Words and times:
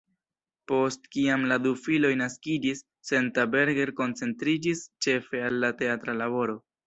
Post 0.69 1.03
kiam 1.15 1.43
la 1.51 1.57
du 1.65 1.73
filoj 1.81 2.11
naskiĝis, 2.21 2.81
Senta 3.11 3.45
Berger 3.57 3.93
koncentriĝis 4.01 4.83
ĉefe 5.07 5.45
al 5.51 5.61
la 5.65 5.73
teatra 5.83 6.17
laboro. 6.23 6.57